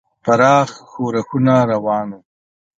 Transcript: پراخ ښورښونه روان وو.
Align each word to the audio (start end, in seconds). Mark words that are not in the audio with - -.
پراخ 0.23 0.69
ښورښونه 0.91 1.55
روان 1.71 2.07
وو. 2.15 2.19